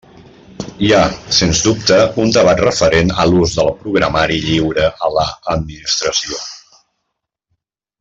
Hi 0.85 0.87
ha, 0.95 1.01
sens 1.39 1.61
dubte, 1.65 1.99
un 2.23 2.33
debat 2.37 2.63
referent 2.65 3.13
a 3.23 3.27
l'ús 3.33 3.55
del 3.61 3.71
programari 3.85 4.43
lliure 4.49 4.89
en 5.11 5.17
l'administració. 5.21 6.45